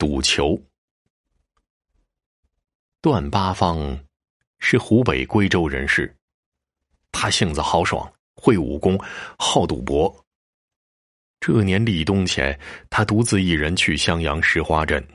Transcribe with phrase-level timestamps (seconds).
[0.00, 0.58] 赌球。
[3.02, 4.02] 段八方
[4.58, 6.16] 是湖北归州人士，
[7.12, 8.98] 他性子豪爽，会武功，
[9.38, 10.24] 好赌博。
[11.38, 12.58] 这年立冬前，
[12.88, 15.06] 他独自一人去襄阳石花镇，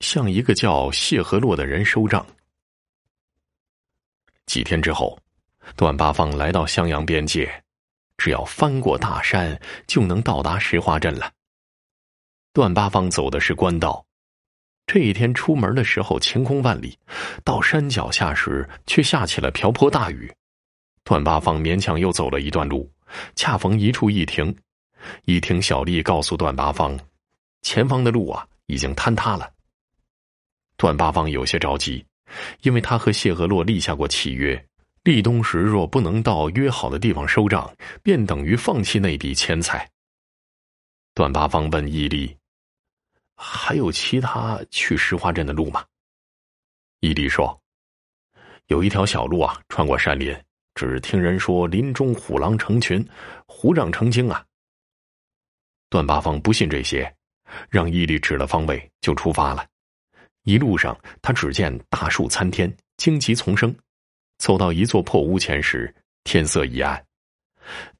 [0.00, 2.26] 向一个叫谢和洛的人收账。
[4.46, 5.16] 几天之后，
[5.76, 7.62] 段八方来到襄阳边界，
[8.16, 9.56] 只要翻过大山，
[9.86, 11.32] 就能到达石花镇了。
[12.52, 14.04] 段八方走的是官道，
[14.86, 16.96] 这一天出门的时候晴空万里，
[17.42, 20.32] 到山脚下时却下起了瓢泼大雨。
[21.02, 22.90] 段八方勉强又走了一段路，
[23.34, 24.54] 恰逢一处一停，
[25.24, 26.98] 一听小吏告诉段八方，
[27.62, 29.50] 前方的路啊已经坍塌了。
[30.76, 32.04] 段八方有些着急，
[32.62, 34.66] 因为他和谢和洛立下过契约，
[35.02, 39.88] 立冬时若不能到约好的地方收账，便等于放弃那笔钱财。
[41.14, 42.36] 段八方问伊利。
[43.36, 45.84] 还有其他去石花镇的路吗？
[47.00, 47.60] 伊利说
[48.68, 50.34] ：“有一条小路啊，穿过山林。
[50.74, 53.06] 只听人说林中虎狼成群，
[53.46, 54.44] 虎掌成精啊。”
[55.88, 57.14] 段八方不信这些，
[57.68, 59.66] 让伊利指了方位就出发了。
[60.42, 63.74] 一路上，他只见大树参天，荆棘丛生。
[64.38, 67.04] 走到一座破屋前时，天色已暗。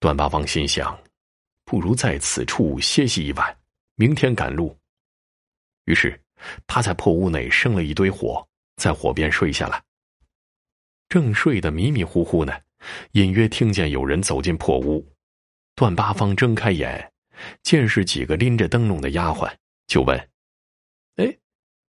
[0.00, 0.98] 段八方心想：
[1.64, 3.56] 不如在此处歇息一晚，
[3.94, 4.76] 明天赶路。
[5.84, 6.20] 于是，
[6.66, 8.46] 他在破屋内生了一堆火，
[8.77, 9.82] 在火边睡下了。
[11.08, 12.52] 正睡得迷迷糊糊呢，
[13.12, 15.06] 隐约听见有人走进破屋。
[15.74, 17.12] 段八方睁开眼，
[17.62, 19.52] 见是几个拎着灯笼的丫鬟，
[19.86, 20.30] 就问
[21.16, 21.36] ：“哎，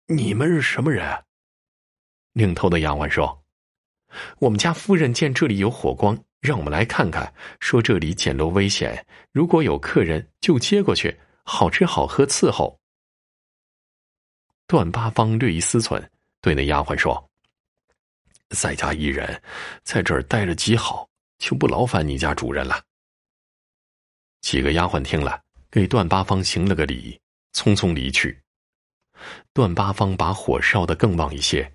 [0.08, 1.24] 你们是什么人？”
[2.34, 3.44] 领头的丫鬟说
[4.40, 12.80] ：“我们家夫人见这里有火光，让我们来看看，说这里简陋危险，如果有客人就接过去，好吃好喝伺候。”
[14.66, 16.02] 段八方略一思忖，
[16.40, 17.30] 对那丫鬟说
[18.50, 19.42] ：“在家一人，
[19.82, 21.08] 在这儿待着极好，
[21.38, 22.82] 就不劳烦你家主人了。”
[24.40, 27.20] 几个丫鬟听了，给段八方行了个礼，
[27.52, 28.40] 匆匆离去。
[29.52, 31.70] 段八方把火烧得更旺一些，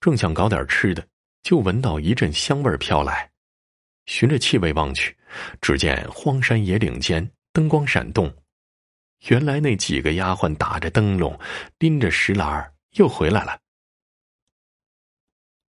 [0.00, 1.06] 正想搞点吃的，
[1.42, 3.30] 就闻到一阵香味飘来，
[4.06, 5.16] 循着气味望去，
[5.60, 8.34] 只见荒山野岭间灯光闪动。
[9.26, 11.38] 原来那几个丫鬟打着灯笼，
[11.78, 13.58] 拎着石篮又回来了。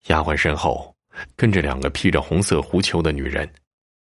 [0.07, 0.95] 丫鬟身后
[1.35, 3.51] 跟着两个披着红色狐裘的女人，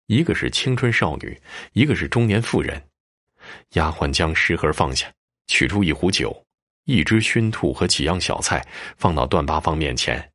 [0.08, 1.40] 一个是青春少女，
[1.74, 2.82] 一个是中年妇人。
[3.74, 5.12] 丫鬟将食盒放下，
[5.48, 6.46] 取出一壶酒、
[6.86, 8.66] 一只熏兔和几样小菜，
[8.98, 10.32] 放到段八方面前。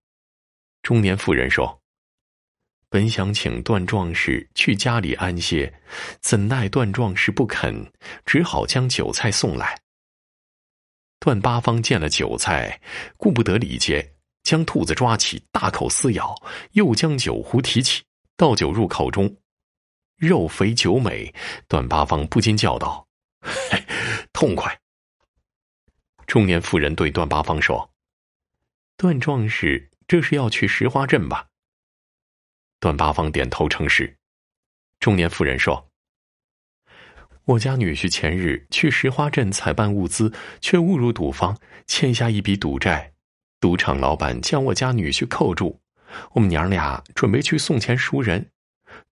[0.82, 1.77] 中年妇人说。
[2.90, 5.80] 本想请段壮士去家里安歇，
[6.20, 7.92] 怎奈段壮士不肯，
[8.24, 9.82] 只好将酒菜送来。
[11.20, 12.80] 段八方见了酒菜，
[13.18, 16.34] 顾不得礼节，将兔子抓起，大口撕咬，
[16.72, 18.04] 又将酒壶提起，
[18.38, 19.36] 倒酒入口中，
[20.16, 21.34] 肉肥酒美。
[21.66, 23.06] 段八方不禁叫道：“，
[24.32, 24.80] 痛快！”
[26.26, 27.90] 中年妇人对段八方说
[28.96, 31.47] ：“段壮士这是要去石花镇吧？”
[32.80, 34.16] 段八方点头称是。
[35.00, 35.88] 中年妇人说
[37.46, 41.56] ：“我家女婿前日去石花镇采办物资，却误入赌坊，
[41.86, 43.12] 欠下一笔赌债。
[43.60, 45.80] 赌场老板将我家女婿扣住，
[46.32, 48.50] 我们娘俩准备去送钱赎人，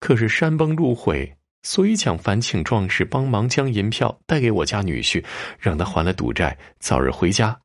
[0.00, 5.24] 可是山崩路毁，所以想烦请壮士帮忙将银票带给我家女婿，
[5.58, 7.60] 让他还了赌债，早日回家。”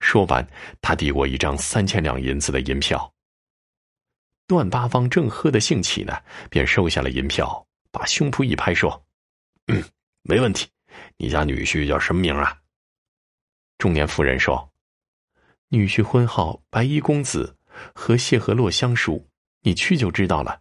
[0.00, 0.48] 说完，
[0.80, 3.11] 他递过一张三千两银子的银票。
[4.52, 6.14] 段八方正喝的兴起呢，
[6.50, 9.02] 便收下了银票，把胸脯一拍，说
[9.72, 9.82] ：“嗯，
[10.24, 10.68] 没问题。
[11.16, 12.58] 你家女婿叫什么名啊？”
[13.78, 14.70] 中年妇人说
[15.72, 17.56] ：“女婿婚号白衣公子，
[17.94, 19.26] 和谢和洛相熟，
[19.62, 20.60] 你去就知道了。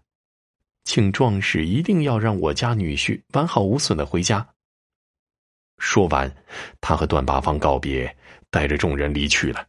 [0.85, 4.47] 请壮士一定要让我家女婿完好无损的回家。”
[5.79, 6.33] 说完，
[6.79, 8.15] 他和段八方告别，
[8.49, 9.67] 带着众人离去了。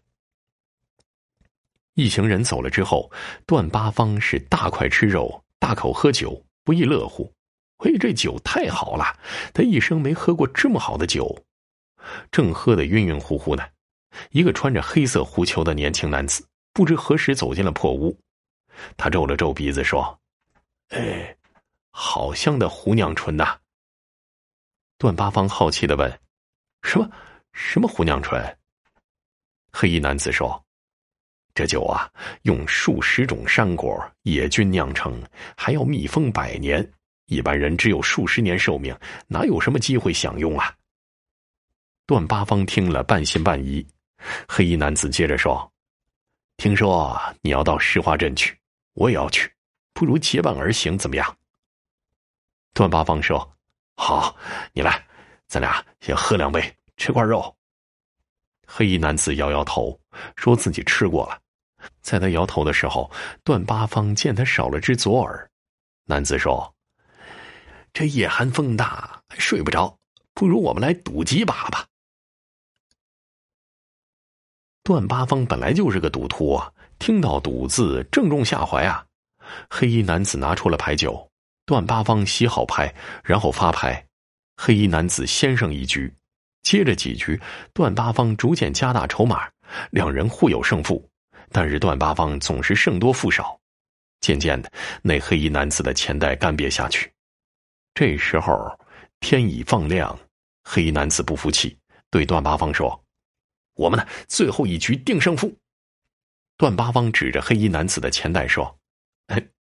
[1.95, 3.11] 一行人走了之后，
[3.47, 7.31] 段八方是大块吃肉，大口喝酒，不亦乐乎。
[7.79, 9.19] 嘿，这酒太好了，
[9.53, 11.45] 他一生没喝过这么好的酒。
[12.31, 13.63] 正喝得晕晕乎乎呢，
[14.31, 18.19] 一个穿着黑色狐裘的年轻男子不知何时走进了破屋。
[18.97, 20.19] 他皱了皱鼻子说
[20.97, 21.37] ：“哎，
[21.91, 23.59] 好香的胡娘醇呐！”
[24.97, 26.21] 段八方好奇的问
[26.83, 27.11] ：“什么？
[27.53, 28.59] 什么胡娘醇？”
[29.71, 30.65] 黑衣男子说。
[31.55, 32.11] 这酒啊，
[32.43, 35.23] 用数十种山果野菌酿成，
[35.57, 36.87] 还要密封百年。
[37.27, 38.97] 一般人只有数十年寿命，
[39.27, 40.75] 哪有什么机会享用啊？
[42.07, 43.87] 段八方听了，半信半疑。
[44.49, 45.71] 黑衣男子接着说
[46.57, 48.57] ：“听说你要到石花镇去，
[48.95, 49.51] 我也要去，
[49.93, 51.37] 不如结伴而行，怎么样？”
[52.75, 53.57] 段八方说
[53.97, 54.37] ：“好，
[54.73, 55.07] 你来，
[55.47, 56.63] 咱俩先喝两杯，
[56.97, 57.55] 吃块肉。”
[58.67, 59.99] 黑衣男子摇摇头，
[60.37, 61.39] 说自己吃过了。
[62.01, 63.11] 在他摇头的时候，
[63.43, 65.51] 段八方见他少了只左耳。
[66.05, 66.75] 男子说
[67.93, 69.99] ：“这夜寒风大，睡不着，
[70.35, 71.87] 不如我们来赌几把吧。”
[74.85, 79.07] 段八方本来就是个赌徒啊，听到“赌”字，正中下怀啊。
[79.71, 81.31] 黑衣男子拿出了牌九，
[81.67, 84.07] 段八方洗好牌，然后发牌。
[84.57, 86.13] 黑衣男子先胜一局，
[86.63, 87.41] 接着几局，
[87.73, 89.51] 段八方逐渐加大筹码，
[89.91, 91.09] 两人互有胜负，
[91.51, 93.59] 但是段八方总是胜多负少。
[94.21, 94.71] 渐渐的，
[95.03, 97.13] 那黑衣男子的钱袋干瘪下去。
[97.95, 98.79] 这时候
[99.21, 100.19] 天已放亮，
[100.63, 101.77] 黑衣男子不服气，
[102.11, 103.05] 对段八方说。
[103.75, 104.07] 我们呢？
[104.29, 105.57] 最后一局定胜负。
[106.59, 108.79] 段八方指着黑衣男子的钱袋说：“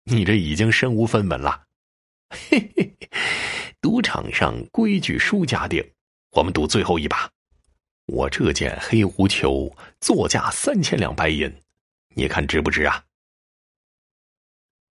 [0.03, 1.63] 你这已经身无分文了。
[2.29, 2.97] 嘿嘿，
[3.79, 5.92] 赌场上规矩书家定，
[6.33, 7.29] 我们赌最后一把。
[8.07, 11.51] 我这件黑狐裘作价三千两白银，
[12.15, 13.03] 你看值不值啊？”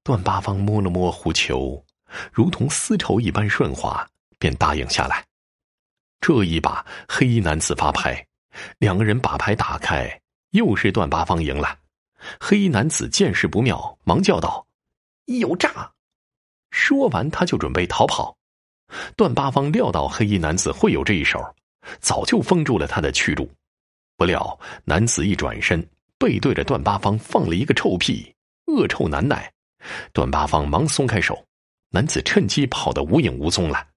[0.03, 1.83] 段八方摸了摸狐裘，
[2.31, 4.07] 如同丝绸一般顺滑，
[4.37, 5.25] 便答应下来。
[6.21, 8.25] 这一把，黑衣男子发牌。
[8.79, 10.21] 两个人把牌打开，
[10.51, 11.79] 又是段八方赢了。
[12.39, 14.67] 黑衣男子见势不妙，忙叫道
[15.39, 15.93] ：“有诈！”
[16.71, 18.35] 说完，他就准备逃跑。
[19.15, 21.39] 段八方料到黑衣男子会有这一手，
[21.99, 23.49] 早就封住了他的去路。
[24.17, 25.85] 不料男子一转身，
[26.17, 28.33] 背对着段八方放了一个臭屁，
[28.65, 29.51] 恶臭难耐。
[30.13, 31.45] 段八方忙松开手，
[31.89, 33.87] 男子趁机跑得无影无踪了。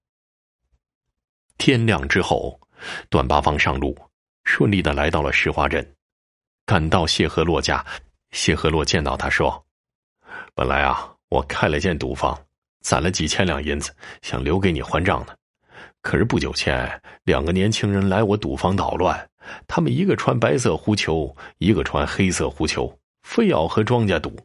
[1.57, 2.59] 天亮之后，
[3.09, 3.97] 段八方上路。
[4.45, 5.95] 顺利的来到了石花镇，
[6.65, 7.85] 赶到谢和洛家。
[8.31, 9.65] 谢和洛见到他说
[10.53, 12.37] ：“本来啊，我开了间赌坊，
[12.83, 13.91] 攒了几千两银子，
[14.21, 15.33] 想留给你还账呢。
[16.01, 19.27] 可是不久前，两个年轻人来我赌坊捣乱，
[19.67, 24.37] 他们一个穿白色狐裘，一个穿黑色狐裘，非要和庄家赌。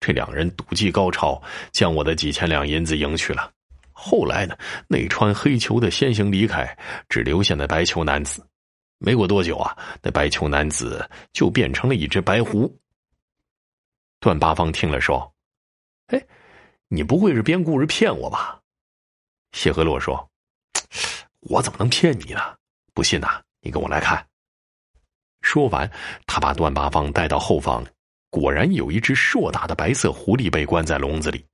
[0.00, 1.40] 这两人赌技高超，
[1.72, 3.50] 将我的几千两银子赢去了。
[3.92, 4.56] 后来呢，
[4.88, 6.76] 那穿黑裘的先行离开，
[7.08, 8.44] 只留下那白裘男子。”
[8.98, 12.74] 没过多久啊，那白裘男子就变成了一只白狐。
[14.20, 15.30] 段八方听了说
[16.08, 16.26] ：“哎，
[16.94, 18.60] 你不会是编故事骗我吧？”
[19.52, 20.30] 谢和洛说
[21.40, 22.40] ：“我怎么能骗你呢？
[22.92, 24.24] 不信呐，你跟我来看。”
[25.42, 25.90] 说完，
[26.26, 27.84] 他把段八方带到后方，
[28.30, 31.44] 果然有一只硕大的白色狐狸被关在笼子里。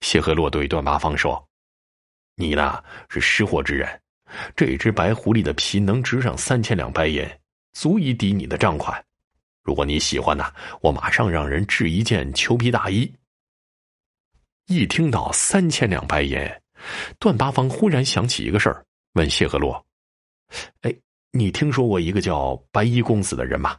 [0.00, 1.46] 谢和洛对段八方说
[2.36, 4.00] ：“你呢，是识货之人。”
[4.56, 7.24] 这只白狐狸的皮能值上三千两白银，
[7.72, 9.04] 足以抵你的账款。
[9.62, 10.44] 如果你喜欢呢，
[10.80, 13.12] 我马上让人制一件裘皮大衣。
[14.66, 16.38] 一听到三千两白银，
[17.18, 19.84] 段八方忽然想起一个事儿，问谢和洛
[20.80, 20.94] ：“哎，
[21.32, 23.76] 你听说过一个叫白衣公子的人吗？”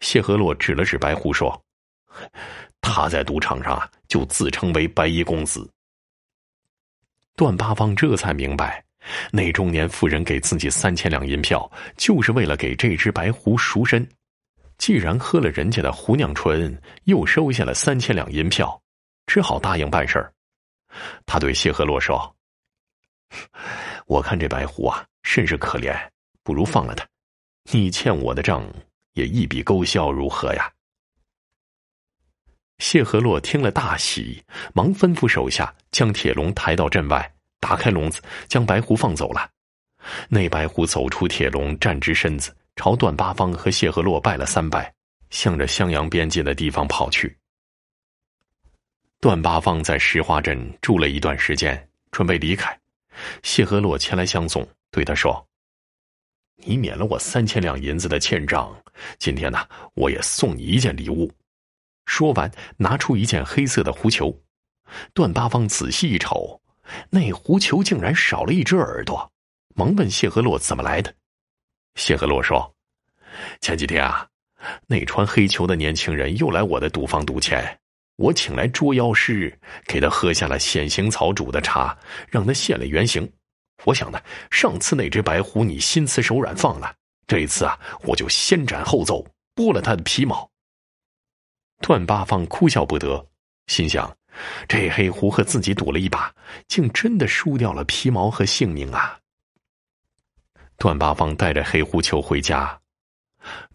[0.00, 1.58] 谢和洛指了指白狐说
[2.82, 5.68] ：“他在赌场上啊，就自称为白衣公子。”
[7.34, 8.84] 段八方这才明白。
[9.32, 14.06] 那中年妇人给自己三千两银票，就是为了给这只白狐赎身。
[14.76, 18.78] 既然喝了人家的狐娘醇，又收下了三千两银票，
[19.30, 20.34] 只好答应办事儿。
[21.24, 22.34] 他对谢和洛说
[24.06, 25.96] ：“我看这白狐啊，甚是可怜，
[26.42, 27.06] 不如放了他。
[27.70, 28.66] 你欠我的账
[29.12, 30.68] 也一笔勾销，如何呀？”
[32.82, 34.42] 谢和洛听了大喜，
[34.74, 37.32] 忙吩咐手下将铁笼抬到镇外。
[37.60, 39.48] 打开笼子，将白狐放走了。
[40.28, 44.92] 那白狐走出铁笼，站直身子，朝段八方和谢和洛拜了三拜，
[45.30, 47.38] 向着襄阳边界的地方跑去。
[49.20, 52.74] 段八方在石花镇住了一段时间，准备离开。
[53.42, 55.46] 谢和洛前来相送，对他说
[56.64, 58.74] ：“你免了我三千两银子的欠账，
[59.18, 61.30] 今天呢，我也送你一件礼物。”
[62.06, 64.42] 说完，拿出一件黑色的狐裘。
[65.12, 66.58] 段八方仔细一瞅。
[67.10, 69.30] 那狐裘竟然少了一只耳朵，
[69.76, 71.14] 忙问谢和洛怎么来的。
[71.94, 72.74] 谢和洛说
[73.60, 74.26] ：“前几天啊，
[74.86, 77.78] 那穿黑裘的年轻人又来我的赌坊赌钱，
[78.20, 81.96] 我请来捉妖师，给他喝下了显形草煮的茶，
[82.28, 83.26] 让他现了原形。
[83.84, 86.94] 我想呢，上次那只白狐你心慈手软放了，
[87.26, 90.50] 这一次啊，我就先斩后奏，剥了他的皮毛。”
[91.80, 93.26] 段八方哭笑不得，
[93.68, 94.14] 心想。
[94.68, 96.32] 这黑狐和自己赌了一把，
[96.68, 99.18] 竟真的输掉了皮毛和性命啊！
[100.76, 102.78] 段八方带着黑狐裘回家，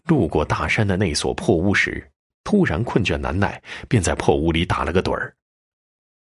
[0.04, 2.10] 路过大山的那所破屋时，
[2.46, 5.34] 突然困倦难耐，便在破屋里打了个盹儿。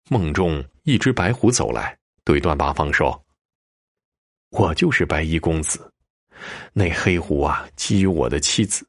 [0.09, 3.23] 梦中，一只白狐走来，对段八方说
[4.49, 5.87] ：“我就是白衣公子。
[6.73, 8.83] 那黑狐啊，觊觎我的妻子，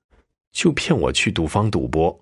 [0.52, 2.19] 就骗我去赌坊赌博。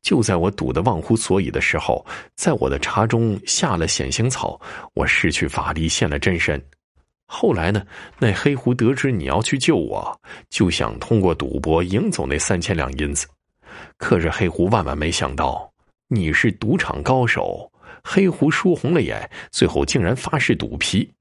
[0.00, 4.60] 就在我赌得忘乎所以的时候，在我的茶中下了显形草，
[4.94, 6.64] 我失去法力，现了真身。
[7.26, 7.84] 后来呢，
[8.16, 13.26] 那黑狐得知你要去救我，就想通过赌博赢走那三千两银子。
[13.96, 15.72] 可是黑狐万万没想到，
[16.08, 17.70] 你是赌场高手。
[18.04, 21.12] 黑狐输红了眼，最后竟然发誓赌皮。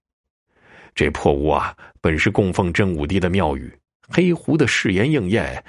[0.95, 3.77] 这破屋啊，本是供奉真武帝的庙宇，
[4.09, 5.61] 黑狐的誓言应验，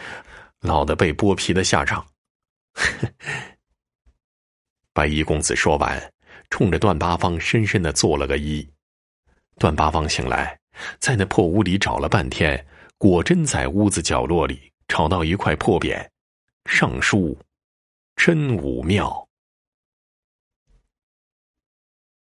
[0.61, 2.07] 落得被剥皮的下场。
[4.93, 6.13] 白衣公子说完，
[6.51, 8.69] 冲着段八方深深的做了个揖。
[9.59, 10.57] 段八方醒来，
[11.01, 12.65] 在那破屋里找了半天，
[12.97, 16.07] 果真在屋子角落里找到一块破匾，
[16.71, 17.35] 尚书
[18.15, 19.28] “真武庙”。